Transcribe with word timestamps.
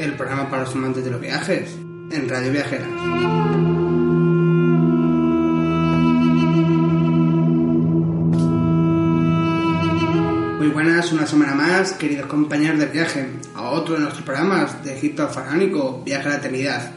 El 0.00 0.14
programa 0.14 0.48
para 0.48 0.62
los 0.62 0.74
amantes 0.74 1.04
de 1.04 1.10
los 1.10 1.20
viajes 1.20 1.76
en 2.10 2.26
Radio 2.26 2.52
Viajera. 2.52 2.86
Muy 10.56 10.68
buenas, 10.68 11.12
una 11.12 11.26
semana 11.26 11.54
más, 11.54 11.92
queridos 11.92 12.24
compañeros 12.28 12.78
de 12.78 12.86
viaje, 12.86 13.26
a 13.54 13.68
otro 13.68 13.96
de 13.96 14.00
nuestros 14.00 14.24
programas 14.24 14.82
de 14.82 14.96
Egipto 14.96 15.28
faraónico, 15.28 16.02
Viaje 16.02 16.28
a 16.28 16.30
la 16.30 16.36
Eternidad. 16.36 16.92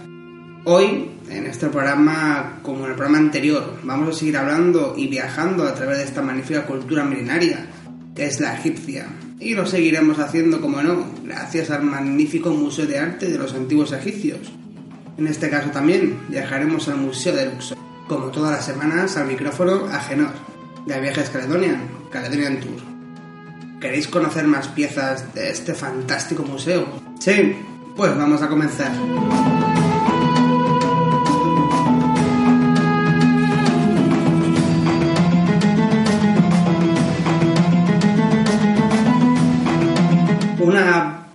Hoy, 0.63 1.11
en 1.29 1.45
este 1.45 1.67
programa, 1.67 2.59
como 2.63 2.85
en 2.85 2.91
el 2.91 2.95
programa 2.95 3.17
anterior, 3.17 3.79
vamos 3.83 4.15
a 4.15 4.17
seguir 4.17 4.37
hablando 4.37 4.93
y 4.95 5.09
viajando 5.09 5.67
a 5.67 5.75
través 5.75 5.97
de 5.97 6.05
esta 6.05 6.21
magnífica 6.21 6.65
cultura 6.65 7.03
milenaria, 7.03 7.67
que 8.15 8.27
es 8.27 8.39
la 8.39 8.55
egipcia. 8.57 9.07
Y 9.43 9.55
lo 9.55 9.65
seguiremos 9.65 10.19
haciendo, 10.19 10.61
como 10.61 10.81
no, 10.81 11.05
gracias 11.25 11.69
al 11.69 11.83
magnífico 11.83 12.51
Museo 12.51 12.85
de 12.85 12.97
Arte 12.97 13.27
de 13.29 13.37
los 13.37 13.53
Antiguos 13.53 13.91
Egipcios. 13.91 14.39
En 15.17 15.27
este 15.27 15.49
caso 15.49 15.69
también 15.69 16.17
viajaremos 16.29 16.87
al 16.87 16.97
Museo 16.97 17.35
de 17.35 17.47
Luxor, 17.47 17.77
como 18.07 18.27
todas 18.27 18.51
las 18.51 18.65
semanas 18.65 19.17
al 19.17 19.27
micrófono 19.27 19.85
Agenor, 19.91 20.31
de 20.85 20.99
Viajes 21.01 21.29
Caledonian, 21.29 21.89
Caledonian 22.09 22.61
Tour. 22.61 22.79
¿Queréis 23.81 24.07
conocer 24.07 24.47
más 24.47 24.69
piezas 24.69 25.33
de 25.33 25.49
este 25.49 25.73
fantástico 25.73 26.43
museo? 26.43 26.85
Sí, 27.19 27.53
pues 27.97 28.17
vamos 28.17 28.41
a 28.41 28.47
comenzar. 28.47 28.93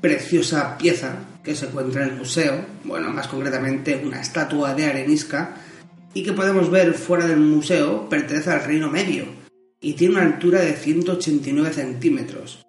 Preciosa 0.00 0.78
pieza 0.78 1.16
que 1.42 1.54
se 1.54 1.66
encuentra 1.66 2.04
en 2.04 2.10
el 2.10 2.16
museo, 2.16 2.64
bueno, 2.84 3.10
más 3.10 3.26
concretamente 3.26 4.00
una 4.04 4.20
estatua 4.20 4.74
de 4.74 4.86
arenisca, 4.86 5.56
y 6.14 6.22
que 6.22 6.32
podemos 6.32 6.70
ver 6.70 6.94
fuera 6.94 7.26
del 7.26 7.40
museo, 7.40 8.08
pertenece 8.08 8.50
al 8.50 8.64
Reino 8.64 8.90
Medio 8.90 9.24
y 9.80 9.94
tiene 9.94 10.14
una 10.14 10.24
altura 10.24 10.60
de 10.60 10.74
189 10.74 11.72
centímetros, 11.72 12.62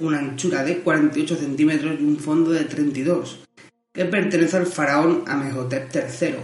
una 0.00 0.18
anchura 0.18 0.64
de 0.64 0.78
48 0.78 1.36
centímetros 1.36 2.00
y 2.00 2.04
un 2.04 2.18
fondo 2.18 2.50
de 2.50 2.64
32, 2.64 3.44
que 3.92 4.04
pertenece 4.04 4.56
al 4.56 4.66
faraón 4.66 5.24
Amenhotep 5.26 5.94
III 5.94 6.36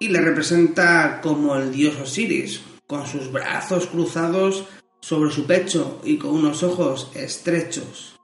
y 0.00 0.08
le 0.08 0.20
representa 0.20 1.20
como 1.20 1.56
el 1.56 1.72
dios 1.72 1.96
Osiris, 2.00 2.60
con 2.86 3.06
sus 3.06 3.30
brazos 3.30 3.86
cruzados 3.86 4.64
sobre 5.00 5.30
su 5.30 5.46
pecho 5.46 6.00
y 6.04 6.16
con 6.16 6.30
unos 6.30 6.62
ojos 6.62 7.10
estrechos. 7.14 8.17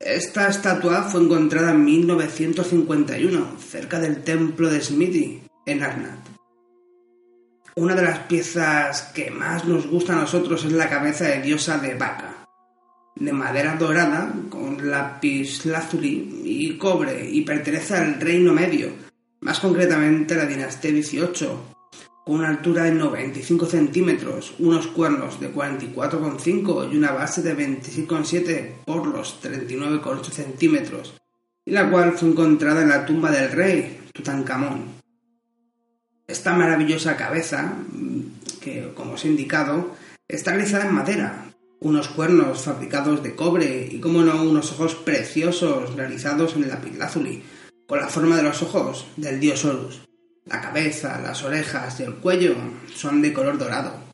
Esta 0.00 0.48
estatua 0.48 1.02
fue 1.02 1.22
encontrada 1.22 1.72
en 1.72 1.84
1951 1.84 3.56
cerca 3.58 4.00
del 4.00 4.22
templo 4.22 4.70
de 4.70 4.80
Smithy, 4.80 5.42
en 5.66 5.82
Arnat. 5.82 6.18
Una 7.76 7.94
de 7.94 8.02
las 8.02 8.20
piezas 8.20 9.02
que 9.14 9.30
más 9.30 9.64
nos 9.66 9.86
gusta 9.86 10.14
a 10.14 10.20
nosotros 10.20 10.64
es 10.64 10.72
la 10.72 10.88
cabeza 10.88 11.24
de 11.24 11.42
diosa 11.42 11.78
de 11.78 11.94
vaca, 11.94 12.46
de 13.16 13.32
madera 13.32 13.76
dorada 13.76 14.32
con 14.48 14.90
lápiz 14.90 15.66
lazuli 15.66 16.42
y 16.44 16.78
cobre 16.78 17.28
y 17.28 17.42
pertenece 17.42 17.94
al 17.94 18.20
Reino 18.20 18.52
Medio, 18.52 18.90
más 19.40 19.60
concretamente 19.60 20.34
a 20.34 20.38
la 20.38 20.46
dinastía 20.46 20.92
XVIII, 20.92 21.73
con 22.24 22.36
una 22.36 22.48
altura 22.48 22.84
de 22.84 22.92
95 22.92 23.66
centímetros, 23.66 24.54
unos 24.58 24.86
cuernos 24.86 25.38
de 25.40 25.52
44,5 25.52 26.90
y 26.90 26.96
una 26.96 27.12
base 27.12 27.42
de 27.42 27.56
26,7 27.56 28.84
por 28.86 29.06
los 29.06 29.42
39,8 29.42 30.30
centímetros, 30.30 31.14
y 31.66 31.72
la 31.72 31.90
cual 31.90 32.12
fue 32.12 32.30
encontrada 32.30 32.82
en 32.82 32.88
la 32.88 33.04
tumba 33.04 33.30
del 33.30 33.52
rey 33.52 34.00
Tutankamón. 34.12 34.94
Esta 36.26 36.54
maravillosa 36.54 37.16
cabeza, 37.16 37.74
que 38.62 38.92
como 38.94 39.14
os 39.14 39.24
he 39.24 39.28
indicado, 39.28 39.94
está 40.26 40.52
realizada 40.52 40.86
en 40.86 40.94
madera, 40.94 41.50
unos 41.80 42.08
cuernos 42.08 42.62
fabricados 42.62 43.22
de 43.22 43.34
cobre 43.34 43.86
y, 43.90 44.00
como 44.00 44.22
no, 44.22 44.42
unos 44.42 44.72
ojos 44.72 44.94
preciosos 44.94 45.94
realizados 45.94 46.56
en 46.56 46.68
lapislázuli, 46.68 47.42
con 47.86 48.00
la 48.00 48.08
forma 48.08 48.38
de 48.38 48.44
los 48.44 48.62
ojos 48.62 49.06
del 49.18 49.38
dios 49.38 49.66
Horus. 49.66 50.00
La 50.46 50.60
cabeza, 50.60 51.20
las 51.20 51.42
orejas 51.42 52.00
y 52.00 52.02
el 52.02 52.16
cuello 52.16 52.54
son 52.94 53.22
de 53.22 53.32
color 53.32 53.58
dorado. 53.58 54.04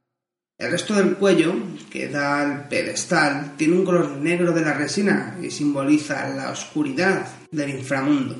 El 0.60 0.70
resto 0.70 0.94
del 0.94 1.16
cuello, 1.16 1.54
que 1.90 2.08
da 2.08 2.42
al 2.42 2.68
pedestal, 2.68 3.56
tiene 3.56 3.76
un 3.76 3.84
color 3.84 4.18
negro 4.18 4.52
de 4.52 4.60
la 4.60 4.74
resina 4.74 5.38
y 5.42 5.50
simboliza 5.50 6.28
la 6.28 6.50
oscuridad 6.50 7.26
del 7.50 7.70
inframundo. 7.70 8.36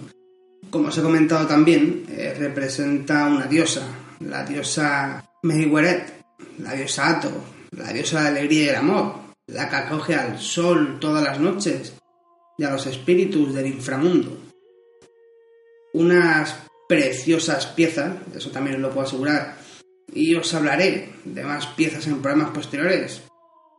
Como 0.69 0.89
os 0.89 0.99
he 0.99 1.03
comentado 1.03 1.47
también, 1.47 2.05
eh, 2.11 2.37
representa 2.39 3.27
una 3.27 3.47
diosa, 3.47 3.83
la 4.21 4.45
diosa 4.45 5.25
Mehiweret, 5.43 6.23
la 6.59 6.75
diosa 6.75 7.09
Ato, 7.09 7.33
la 7.71 7.93
diosa 7.93 8.19
de 8.19 8.25
la 8.25 8.31
alegría 8.31 8.65
y 8.65 8.69
el 8.69 8.77
amor, 8.77 9.15
la 9.47 9.71
que 9.71 9.77
acoge 9.77 10.15
al 10.15 10.39
sol 10.39 10.99
todas 11.01 11.25
las 11.25 11.41
noches 11.41 11.95
y 12.59 12.65
a 12.65 12.71
los 12.71 12.87
espíritus 12.87 13.55
del 13.55 13.67
inframundo. 13.67 14.37
Unas 15.95 16.55
preciosas 16.91 17.67
piezas, 17.67 18.17
eso 18.35 18.51
también 18.51 18.75
os 18.75 18.83
lo 18.83 18.91
puedo 18.91 19.07
asegurar, 19.07 19.57
y 20.13 20.35
os 20.35 20.53
hablaré 20.55 21.13
de 21.25 21.45
más 21.45 21.69
piezas 21.69 22.05
en 22.09 22.21
programas 22.21 22.51
posteriores. 22.51 23.23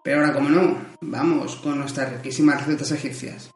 Pero 0.02 0.22
ahora, 0.22 0.34
como 0.34 0.48
no, 0.48 0.78
vamos 1.02 1.58
con 1.58 1.80
nuestras 1.80 2.10
riquísimas 2.14 2.66
recetas 2.66 2.94
egipcias. 2.94 3.52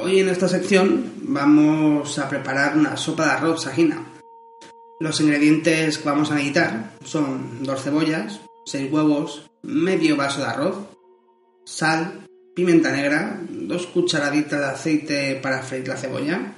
Hoy 0.00 0.20
en 0.20 0.28
esta 0.28 0.46
sección 0.46 1.14
vamos 1.22 2.16
a 2.20 2.28
preparar 2.28 2.78
una 2.78 2.96
sopa 2.96 3.24
de 3.24 3.30
arroz 3.32 3.64
sajina. 3.64 4.06
Los 5.00 5.20
ingredientes 5.20 5.98
que 5.98 6.08
vamos 6.08 6.30
a 6.30 6.36
necesitar 6.36 6.92
son 7.04 7.64
dos 7.64 7.82
cebollas, 7.82 8.40
seis 8.64 8.90
huevos, 8.92 9.50
medio 9.62 10.16
vaso 10.16 10.40
de 10.40 10.46
arroz, 10.46 10.76
sal, 11.64 12.26
pimienta 12.54 12.92
negra, 12.92 13.40
dos 13.48 13.86
cucharaditas 13.86 14.60
de 14.60 14.66
aceite 14.66 15.40
para 15.42 15.62
freír 15.62 15.88
la 15.88 15.96
cebolla, 15.96 16.54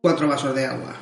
cuatro 0.00 0.28
vasos 0.28 0.54
de 0.54 0.66
agua. 0.66 0.94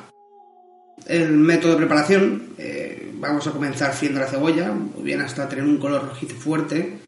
El 1.05 1.31
método 1.33 1.73
de 1.73 1.77
preparación, 1.77 2.49
eh, 2.57 3.11
vamos 3.15 3.47
a 3.47 3.51
comenzar 3.51 3.93
friendo 3.93 4.19
la 4.19 4.27
cebolla, 4.27 4.73
bien 4.99 5.21
hasta 5.21 5.47
tener 5.47 5.65
un 5.65 5.77
color 5.77 6.07
rojizo 6.07 6.35
fuerte. 6.35 6.99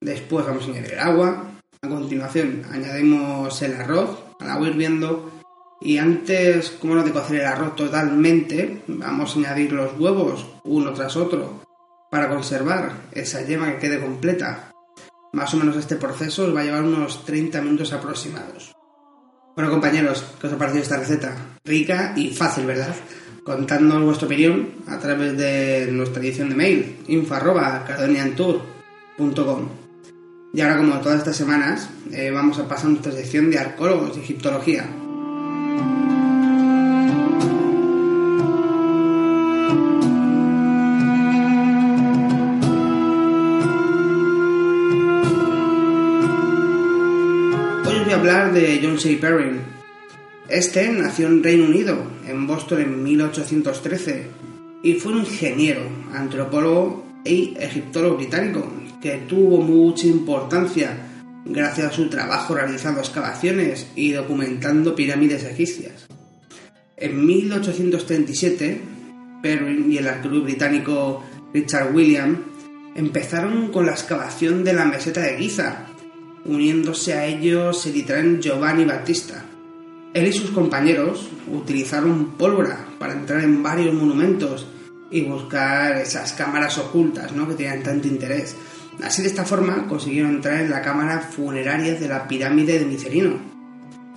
Después 0.00 0.46
vamos 0.46 0.64
a 0.66 0.70
añadir 0.70 0.92
el 0.92 1.00
agua, 1.00 1.48
a 1.80 1.88
continuación 1.88 2.62
añadimos 2.70 3.62
el 3.62 3.74
arroz 3.74 4.18
al 4.40 4.50
agua 4.50 4.68
hirviendo 4.68 5.30
y 5.80 5.98
antes, 5.98 6.70
como 6.70 6.96
no 6.96 7.04
de 7.04 7.12
cocer 7.12 7.40
el 7.40 7.46
arroz 7.46 7.76
totalmente, 7.76 8.82
vamos 8.88 9.34
a 9.34 9.38
añadir 9.38 9.72
los 9.72 9.98
huevos 9.98 10.46
uno 10.64 10.92
tras 10.92 11.16
otro 11.16 11.67
para 12.10 12.28
conservar 12.28 12.92
esa 13.12 13.42
yema 13.42 13.72
que 13.72 13.78
quede 13.78 14.00
completa. 14.00 14.70
Más 15.32 15.54
o 15.54 15.56
menos 15.56 15.76
este 15.76 15.96
proceso 15.96 16.44
os 16.44 16.54
va 16.54 16.60
a 16.60 16.64
llevar 16.64 16.82
unos 16.82 17.24
30 17.24 17.60
minutos 17.60 17.92
aproximados. 17.92 18.72
Bueno 19.54 19.70
compañeros, 19.70 20.24
¿qué 20.40 20.46
os 20.46 20.52
ha 20.52 20.58
parecido 20.58 20.82
esta 20.82 20.98
receta? 20.98 21.36
Rica 21.64 22.12
y 22.16 22.30
fácil, 22.30 22.66
¿verdad? 22.66 22.94
Contadnos 23.44 24.04
vuestra 24.04 24.26
opinión 24.26 24.74
a 24.86 24.98
través 24.98 25.36
de 25.36 25.88
nuestra 25.90 26.22
edición 26.22 26.50
de 26.50 26.54
mail 26.54 26.98
info.cardoniantour.com 27.08 29.68
y 30.52 30.60
ahora, 30.60 30.78
como 30.78 31.00
todas 31.00 31.18
estas 31.18 31.36
semanas, 31.36 31.90
eh, 32.10 32.30
vamos 32.30 32.58
a 32.58 32.66
pasar 32.66 32.86
a 32.86 32.90
nuestra 32.90 33.12
sección 33.12 33.50
de 33.50 33.58
arcólogos 33.58 34.16
y 34.16 34.20
egiptología. 34.20 34.88
John 48.82 48.98
C. 48.98 49.16
Perrin. 49.16 49.60
Este 50.48 50.88
nació 50.90 51.26
en 51.26 51.42
Reino 51.42 51.64
Unido, 51.64 51.96
en 52.26 52.46
Boston 52.46 52.80
en 52.80 53.02
1813, 53.02 54.26
y 54.82 54.94
fue 54.94 55.12
un 55.12 55.18
ingeniero, 55.18 55.82
antropólogo 56.12 57.04
y 57.24 57.54
egiptólogo 57.58 58.16
británico, 58.16 58.72
que 59.00 59.24
tuvo 59.28 59.60
mucha 59.60 60.06
importancia 60.06 60.96
gracias 61.44 61.92
a 61.92 61.92
su 61.92 62.08
trabajo 62.08 62.54
realizando 62.54 63.00
excavaciones 63.00 63.86
y 63.94 64.12
documentando 64.12 64.94
pirámides 64.94 65.44
egipcias. 65.44 66.06
En 66.96 67.24
1837, 67.24 68.80
Perrin 69.42 69.92
y 69.92 69.98
el 69.98 70.08
arqueólogo 70.08 70.44
británico 70.44 71.22
Richard 71.52 71.94
William 71.94 72.44
empezaron 72.96 73.70
con 73.70 73.86
la 73.86 73.92
excavación 73.92 74.64
de 74.64 74.72
la 74.72 74.84
meseta 74.84 75.20
de 75.20 75.36
Giza, 75.38 75.87
uniéndose 76.48 77.14
a 77.14 77.26
ellos 77.26 77.86
el 77.86 77.96
italiano 77.96 78.40
Giovanni 78.40 78.84
Battista. 78.84 79.44
Él 80.14 80.26
y 80.26 80.32
sus 80.32 80.50
compañeros 80.50 81.28
utilizaron 81.52 82.32
pólvora 82.38 82.86
para 82.98 83.12
entrar 83.12 83.44
en 83.44 83.62
varios 83.62 83.94
monumentos 83.94 84.66
y 85.10 85.22
buscar 85.22 85.98
esas 85.98 86.32
cámaras 86.32 86.78
ocultas 86.78 87.32
¿no? 87.32 87.46
que 87.46 87.54
tenían 87.54 87.82
tanto 87.82 88.08
interés. 88.08 88.56
Así 89.02 89.22
de 89.22 89.28
esta 89.28 89.44
forma 89.44 89.86
consiguieron 89.86 90.36
entrar 90.36 90.60
en 90.60 90.70
la 90.70 90.82
cámara 90.82 91.20
funeraria 91.20 91.94
de 91.94 92.08
la 92.08 92.26
pirámide 92.26 92.78
de 92.78 92.86
Micerino. 92.86 93.36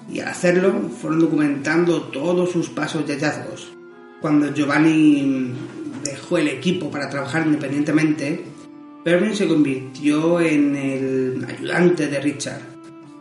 Y 0.09 0.19
al 0.19 0.29
hacerlo 0.29 0.89
fueron 1.01 1.19
documentando 1.19 2.03
todos 2.03 2.51
sus 2.51 2.69
pasos 2.69 3.03
y 3.07 3.11
hallazgos. 3.11 3.71
Cuando 4.21 4.53
Giovanni 4.53 5.53
dejó 6.03 6.37
el 6.37 6.47
equipo 6.47 6.89
para 6.89 7.09
trabajar 7.09 7.45
independientemente, 7.45 8.43
Perrin 9.03 9.35
se 9.35 9.47
convirtió 9.47 10.39
en 10.39 10.75
el 10.75 11.45
ayudante 11.45 12.07
de 12.07 12.19
Richard. 12.19 12.61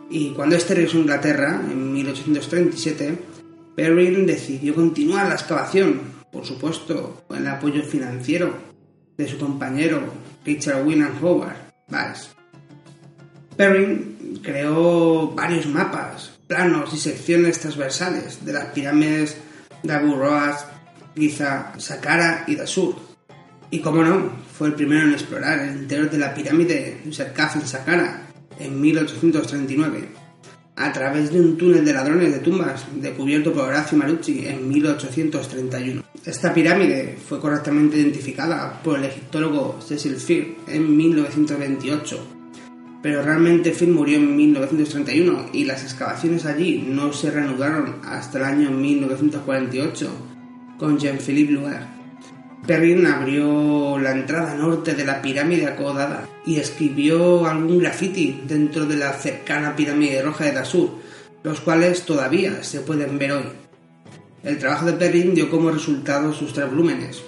Y 0.09 0.31
cuando 0.31 0.55
este 0.55 0.75
regresó 0.75 0.97
a 0.97 1.01
Inglaterra, 1.01 1.61
en 1.71 1.93
1837, 1.93 3.17
Perrin 3.75 4.25
decidió 4.27 4.75
continuar 4.75 5.27
la 5.27 5.35
excavación, 5.35 6.01
por 6.31 6.45
supuesto, 6.45 7.23
con 7.27 7.37
el 7.37 7.47
apoyo 7.47 7.81
financiero 7.83 8.53
de 9.17 9.27
su 9.27 9.37
compañero 9.37 10.01
Richard 10.45 10.85
William 10.85 11.13
Howard 11.21 11.55
Bass. 11.87 12.29
Perrin 13.57 14.39
creó 14.43 15.31
varios 15.31 15.65
mapas, 15.65 16.31
planos 16.47 16.93
y 16.93 16.97
secciones 16.97 17.59
transversales 17.59 18.45
de 18.45 18.53
las 18.53 18.65
pirámides 18.65 19.37
de 19.83 19.93
Abu 19.93 20.15
Roas, 20.15 20.65
Giza, 21.15 21.73
Saqqara 21.77 22.43
y 22.47 22.55
Dasur. 22.55 23.10
Y 23.73 23.79
como 23.79 24.03
no, 24.03 24.29
fue 24.57 24.67
el 24.67 24.73
primero 24.73 25.07
en 25.07 25.13
explorar 25.13 25.59
el 25.59 25.83
interior 25.83 26.09
de 26.11 26.17
la 26.17 26.33
pirámide 26.33 26.99
de 27.05 27.13
Serkaf 27.13 27.55
en 27.55 27.65
Saqqara 27.65 28.27
en 28.59 28.81
1839, 28.81 30.09
a 30.75 30.91
través 30.91 31.31
de 31.31 31.39
un 31.39 31.57
túnel 31.57 31.85
de 31.85 31.93
ladrones 31.93 32.33
de 32.33 32.39
tumbas 32.39 32.85
descubierto 32.95 33.53
por 33.53 33.63
Horacio 33.63 33.97
Marucci 33.97 34.45
en 34.45 34.67
1831. 34.67 36.03
Esta 36.25 36.53
pirámide 36.53 37.17
fue 37.27 37.39
correctamente 37.39 37.97
identificada 37.97 38.81
por 38.83 38.99
el 38.99 39.05
egiptólogo 39.05 39.79
Cecil 39.81 40.17
Firth 40.17 40.67
en 40.67 40.97
1928, 40.97 42.27
pero 43.01 43.23
realmente 43.23 43.71
Firth 43.71 43.91
murió 43.91 44.17
en 44.17 44.35
1931 44.35 45.45
y 45.53 45.63
las 45.63 45.83
excavaciones 45.83 46.45
allí 46.45 46.85
no 46.85 47.13
se 47.13 47.31
reanudaron 47.31 48.01
hasta 48.03 48.37
el 48.37 48.43
año 48.43 48.69
1948 48.69 50.09
con 50.77 50.99
Jean-Philippe 50.99 51.53
Luer. 51.53 52.00
Perrin 52.65 53.07
abrió 53.07 53.97
la 53.97 54.11
entrada 54.11 54.53
norte 54.53 54.93
de 54.93 55.03
la 55.03 55.21
pirámide 55.21 55.65
acodada 55.65 56.29
y 56.45 56.57
escribió 56.57 57.47
algún 57.47 57.79
graffiti 57.79 58.41
dentro 58.45 58.85
de 58.85 58.97
la 58.97 59.13
cercana 59.13 59.75
pirámide 59.75 60.21
roja 60.21 60.45
de 60.45 60.51
Dasur, 60.51 60.91
los 61.43 61.59
cuales 61.59 62.03
todavía 62.03 62.63
se 62.63 62.81
pueden 62.81 63.17
ver 63.17 63.31
hoy. 63.31 63.45
El 64.43 64.59
trabajo 64.59 64.85
de 64.85 64.93
Perrin 64.93 65.33
dio 65.33 65.49
como 65.49 65.71
resultado 65.71 66.33
sus 66.33 66.53
tres 66.53 66.69
volúmenes, 66.69 67.23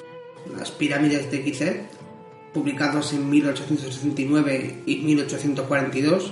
las 0.57 0.69
pirámides 0.69 1.31
de 1.31 1.41
Gizeh, 1.41 1.81
publicados 2.53 3.13
en 3.13 3.27
1869 3.29 4.83
y 4.85 4.97
1842, 4.97 6.31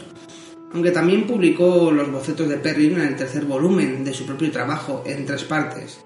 aunque 0.73 0.91
también 0.91 1.25
publicó 1.25 1.91
los 1.91 2.11
bocetos 2.11 2.47
de 2.47 2.57
Perrin 2.57 2.93
en 2.93 3.07
el 3.07 3.15
tercer 3.15 3.45
volumen 3.45 4.03
de 4.03 4.13
su 4.13 4.27
propio 4.27 4.51
trabajo 4.51 5.03
en 5.07 5.25
tres 5.25 5.43
partes, 5.43 6.01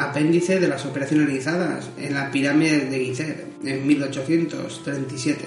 apéndice 0.00 0.58
de 0.58 0.68
las 0.68 0.86
operaciones 0.86 1.26
realizadas 1.26 1.90
en 1.98 2.14
la 2.14 2.30
pirámide 2.30 2.86
de 2.86 3.04
Gizeh 3.04 3.46
en 3.64 3.86
1837. 3.86 5.44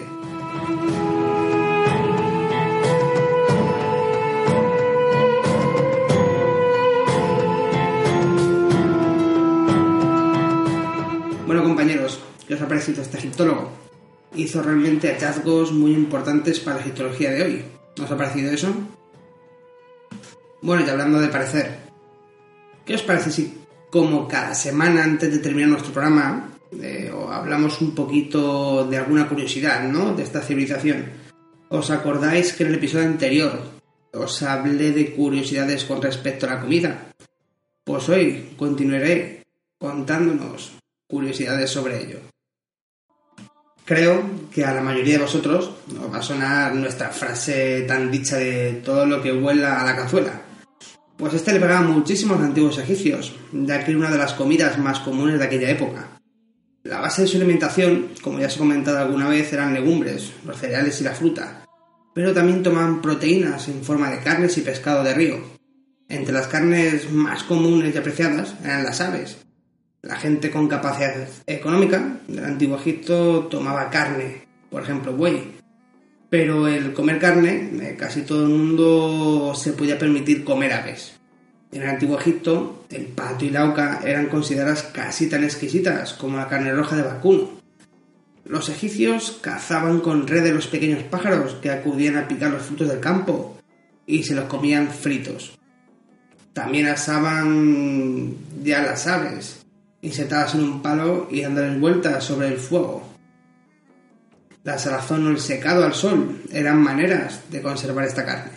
Bueno 11.47 11.63
compañeros, 11.63 12.19
¿qué 12.47 12.53
os 12.53 12.61
ha 12.61 12.67
parecido 12.67 13.01
este 13.01 13.17
egiptólogo? 13.17 13.71
Hizo 14.35 14.61
realmente 14.61 15.09
hallazgos 15.09 15.71
muy 15.71 15.93
importantes 15.93 16.59
para 16.59 16.77
la 16.77 16.81
egiptología 16.83 17.31
de 17.31 17.43
hoy. 17.43 17.65
¿No 17.97 18.05
os 18.05 18.11
ha 18.11 18.17
parecido 18.17 18.51
eso? 18.51 18.73
Bueno, 20.61 20.85
y 20.85 20.89
hablando 20.89 21.19
de 21.19 21.27
parecer, 21.27 21.77
¿qué 22.85 22.95
os 22.95 23.03
parece 23.03 23.31
si 23.31 23.62
como 23.93 24.27
cada 24.27 24.55
semana 24.55 25.03
antes 25.03 25.31
de 25.31 25.37
terminar 25.37 25.69
nuestro 25.69 25.93
programa, 25.93 26.49
eh, 26.81 27.11
hablamos 27.29 27.79
un 27.79 27.93
poquito 27.93 28.87
de 28.87 28.97
alguna 28.97 29.29
curiosidad, 29.29 29.87
¿no? 29.87 30.15
De 30.15 30.23
esta 30.23 30.41
civilización. 30.41 31.05
¿Os 31.69 31.91
acordáis 31.91 32.53
que 32.53 32.63
en 32.63 32.69
el 32.69 32.75
episodio 32.77 33.05
anterior 33.05 33.61
os 34.11 34.41
hablé 34.41 34.93
de 34.93 35.13
curiosidades 35.13 35.85
con 35.85 36.01
respecto 36.01 36.47
a 36.47 36.55
la 36.55 36.61
comida? 36.61 37.13
Pues 37.83 38.09
hoy 38.09 38.55
continuaré 38.57 39.43
contándonos 39.77 40.73
curiosidades 41.07 41.69
sobre 41.69 42.01
ello. 42.01 42.17
Creo 43.85 44.23
que 44.51 44.65
a 44.65 44.73
la 44.73 44.81
mayoría 44.81 45.17
de 45.17 45.25
vosotros 45.25 45.69
os 45.87 46.11
va 46.11 46.17
a 46.17 46.23
sonar 46.23 46.73
nuestra 46.73 47.09
frase 47.09 47.83
tan 47.87 48.09
dicha 48.09 48.37
de 48.37 48.81
todo 48.83 49.05
lo 49.05 49.21
que 49.21 49.33
vuela 49.33 49.79
a 49.79 49.85
la 49.85 49.95
cazuela. 49.95 50.41
Pues 51.23 51.35
este 51.35 51.53
le 51.53 51.61
pegaba 51.61 51.87
muchísimo 51.87 52.33
a 52.33 52.37
los 52.37 52.47
antiguos 52.47 52.77
egipcios, 52.79 53.33
ya 53.53 53.81
que 53.81 53.91
era 53.91 53.97
una 53.97 54.11
de 54.11 54.17
las 54.17 54.33
comidas 54.33 54.77
más 54.77 54.99
comunes 54.99 55.39
de 55.39 55.45
aquella 55.45 55.69
época. 55.69 56.19
La 56.83 56.99
base 56.99 57.21
de 57.21 57.29
su 57.29 57.37
alimentación, 57.37 58.09
como 58.21 58.41
ya 58.41 58.49
se 58.49 58.57
ha 58.57 58.59
comentado 58.59 58.97
alguna 58.97 59.29
vez, 59.29 59.53
eran 59.53 59.73
legumbres, 59.73 60.33
los 60.45 60.57
cereales 60.57 60.99
y 60.99 61.05
la 61.05 61.13
fruta, 61.13 61.63
pero 62.13 62.33
también 62.33 62.61
tomaban 62.61 63.01
proteínas 63.01 63.69
en 63.69 63.85
forma 63.85 64.11
de 64.11 64.19
carnes 64.19 64.57
y 64.57 64.63
pescado 64.63 65.01
de 65.01 65.13
río. 65.13 65.37
Entre 66.09 66.33
las 66.33 66.47
carnes 66.47 67.09
más 67.09 67.43
comunes 67.43 67.95
y 67.95 67.97
apreciadas 67.97 68.55
eran 68.61 68.83
las 68.83 68.99
aves. 68.99 69.37
La 70.01 70.17
gente 70.17 70.51
con 70.51 70.67
capacidad 70.67 71.25
económica 71.47 72.19
del 72.27 72.43
antiguo 72.43 72.75
Egipto 72.75 73.47
tomaba 73.49 73.89
carne, 73.89 74.45
por 74.69 74.83
ejemplo 74.83 75.13
buey, 75.13 75.52
pero 76.33 76.67
el 76.67 76.93
comer 76.93 77.19
carne, 77.19 77.69
eh, 77.79 77.95
casi 77.95 78.23
todo 78.23 78.41
el 78.41 78.49
mundo 78.49 79.53
se 79.53 79.73
podía 79.73 79.99
permitir 79.99 80.43
comer 80.43 80.73
aves. 80.73 81.13
En 81.71 81.83
el 81.83 81.89
antiguo 81.89 82.17
Egipto, 82.17 82.87
el 82.89 83.05
pato 83.05 83.45
y 83.45 83.51
la 83.51 83.69
oca 83.69 84.01
eran 84.03 84.29
consideradas 84.29 84.81
casi 84.81 85.29
tan 85.29 85.43
exquisitas 85.43 86.13
como 86.13 86.37
la 86.37 86.47
carne 86.47 86.73
roja 86.73 86.95
de 86.95 87.03
vacuno. 87.03 87.51
Los 88.45 88.69
egipcios 88.69 89.37
cazaban 89.41 89.99
con 89.99 90.27
redes 90.27 90.55
los 90.55 90.65
pequeños 90.65 91.03
pájaros 91.03 91.53
que 91.61 91.69
acudían 91.69 92.17
a 92.17 92.27
picar 92.27 92.49
los 92.49 92.63
frutos 92.63 92.87
del 92.89 92.99
campo 92.99 93.59
y 94.07 94.23
se 94.23 94.33
los 94.33 94.45
comían 94.45 94.89
fritos. 94.89 95.59
También 96.53 96.87
asaban 96.87 98.37
ya 98.63 98.81
las 98.81 99.05
aves, 99.05 99.63
insertadas 100.01 100.55
en 100.55 100.63
un 100.63 100.81
palo 100.81 101.27
y 101.29 101.41
dándoles 101.41 101.79
vueltas 101.79 102.23
sobre 102.23 102.47
el 102.47 102.57
fuego 102.57 103.12
la 104.63 104.77
salazón 104.77 105.27
o 105.27 105.29
el 105.29 105.39
secado 105.39 105.83
al 105.83 105.93
sol 105.93 106.41
eran 106.51 106.81
maneras 106.81 107.41
de 107.49 107.61
conservar 107.61 108.05
esta 108.05 108.25
carne. 108.25 108.51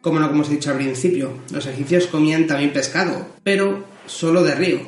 Como 0.00 0.20
no, 0.20 0.28
como 0.28 0.42
os 0.42 0.48
he 0.50 0.52
dicho 0.54 0.70
al 0.70 0.76
principio, 0.76 1.38
los 1.50 1.66
egipcios 1.66 2.06
comían 2.06 2.46
también 2.46 2.72
pescado, 2.72 3.26
pero 3.42 3.84
solo 4.06 4.42
de 4.42 4.54
río. 4.54 4.80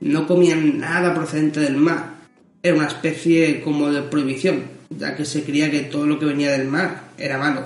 No 0.00 0.26
comían 0.26 0.78
nada 0.78 1.14
procedente 1.14 1.60
del 1.60 1.76
mar. 1.76 2.16
Era 2.62 2.76
una 2.76 2.86
especie 2.86 3.60
como 3.62 3.90
de 3.90 4.02
prohibición, 4.02 4.64
ya 4.90 5.16
que 5.16 5.24
se 5.24 5.42
creía 5.42 5.70
que 5.70 5.80
todo 5.80 6.06
lo 6.06 6.18
que 6.18 6.26
venía 6.26 6.52
del 6.52 6.68
mar 6.68 7.08
era 7.18 7.38
malo. 7.38 7.64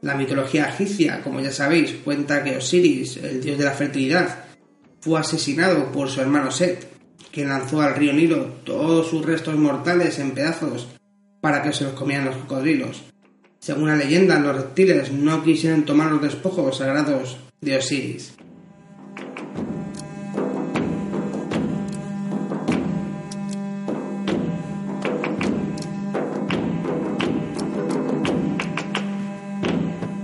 La 0.00 0.14
mitología 0.14 0.68
egipcia, 0.68 1.22
como 1.22 1.40
ya 1.40 1.50
sabéis, 1.50 1.92
cuenta 2.04 2.44
que 2.44 2.56
Osiris, 2.56 3.16
el 3.16 3.40
dios 3.40 3.58
de 3.58 3.64
la 3.64 3.72
fertilidad, 3.72 4.44
fue 5.00 5.20
asesinado 5.20 5.90
por 5.90 6.08
su 6.08 6.20
hermano 6.20 6.50
Set, 6.50 6.97
quien 7.32 7.48
lanzó 7.48 7.80
al 7.80 7.94
río 7.94 8.12
Nilo 8.12 8.46
todos 8.64 9.08
sus 9.08 9.24
restos 9.24 9.56
mortales 9.56 10.18
en 10.18 10.32
pedazos 10.32 10.88
para 11.40 11.62
que 11.62 11.72
se 11.72 11.84
los 11.84 11.92
comieran 11.92 12.26
los 12.26 12.36
cocodrilos. 12.36 13.02
Según 13.60 13.88
la 13.88 13.96
leyenda, 13.96 14.38
los 14.38 14.56
reptiles 14.56 15.12
no 15.12 15.42
quisieron 15.42 15.84
tomar 15.84 16.10
los 16.10 16.22
despojos 16.22 16.78
sagrados 16.78 17.38
de 17.60 17.76
Osiris. 17.76 18.34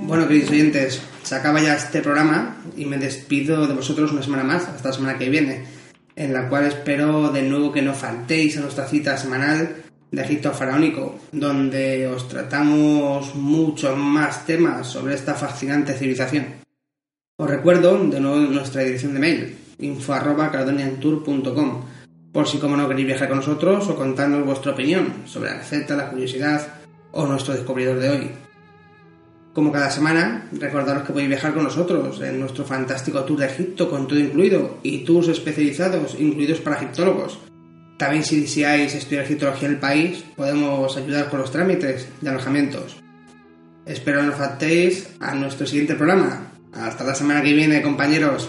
Bueno, 0.06 0.28
queridos 0.28 0.50
oyentes, 0.50 1.02
se 1.24 1.34
acaba 1.34 1.60
ya 1.60 1.74
este 1.74 2.00
programa 2.00 2.56
y 2.76 2.84
me 2.84 2.98
despido 2.98 3.66
de 3.66 3.74
vosotros 3.74 4.12
una 4.12 4.22
semana 4.22 4.44
más, 4.44 4.68
hasta 4.68 4.90
la 4.90 4.94
semana 4.94 5.18
que 5.18 5.28
viene 5.28 5.73
en 6.16 6.32
la 6.32 6.48
cual 6.48 6.66
espero 6.66 7.30
de 7.30 7.42
nuevo 7.42 7.72
que 7.72 7.82
no 7.82 7.94
faltéis 7.94 8.56
a 8.56 8.60
nuestra 8.60 8.86
cita 8.86 9.16
semanal 9.16 9.76
de 10.10 10.22
Egipto 10.22 10.52
faraónico, 10.52 11.18
donde 11.32 12.06
os 12.06 12.28
tratamos 12.28 13.34
muchos 13.34 13.98
más 13.98 14.46
temas 14.46 14.86
sobre 14.86 15.14
esta 15.14 15.34
fascinante 15.34 15.94
civilización. 15.94 16.62
Os 17.36 17.50
recuerdo 17.50 17.98
de 17.98 18.20
nuevo 18.20 18.38
nuestra 18.38 18.82
dirección 18.82 19.14
de 19.14 19.20
mail, 19.20 19.58
info.caledoniantour.com, 19.78 21.84
por 22.32 22.46
si 22.46 22.58
como 22.58 22.76
no 22.76 22.88
queréis 22.88 23.08
viajar 23.08 23.28
con 23.28 23.38
nosotros 23.38 23.88
o 23.88 23.96
contarnos 23.96 24.46
vuestra 24.46 24.70
opinión 24.72 25.24
sobre 25.26 25.50
la 25.50 25.58
receta, 25.58 25.96
la 25.96 26.10
curiosidad 26.10 26.64
o 27.10 27.26
nuestro 27.26 27.54
descubridor 27.54 27.98
de 27.98 28.10
hoy. 28.10 28.30
Como 29.54 29.70
cada 29.70 29.88
semana, 29.88 30.48
recordaros 30.50 31.04
que 31.04 31.12
podéis 31.12 31.28
viajar 31.28 31.54
con 31.54 31.62
nosotros 31.62 32.20
en 32.20 32.40
nuestro 32.40 32.64
fantástico 32.64 33.22
tour 33.22 33.38
de 33.38 33.46
Egipto 33.46 33.88
con 33.88 34.08
todo 34.08 34.18
incluido 34.18 34.78
y 34.82 35.04
tours 35.04 35.28
especializados 35.28 36.16
incluidos 36.18 36.58
para 36.58 36.76
egiptólogos. 36.76 37.38
También 37.96 38.24
si 38.24 38.40
deseáis 38.40 38.96
estudiar 38.96 39.24
egiptología 39.24 39.68
en 39.68 39.74
el 39.74 39.80
país, 39.80 40.24
podemos 40.34 40.96
ayudar 40.96 41.30
con 41.30 41.38
los 41.38 41.52
trámites 41.52 42.08
de 42.20 42.30
alojamientos. 42.30 42.96
Espero 43.86 44.24
no 44.24 44.32
faltéis 44.32 45.10
a 45.20 45.36
nuestro 45.36 45.68
siguiente 45.68 45.94
programa. 45.94 46.50
Hasta 46.72 47.04
la 47.04 47.14
semana 47.14 47.40
que 47.40 47.52
viene, 47.52 47.80
compañeros. 47.80 48.48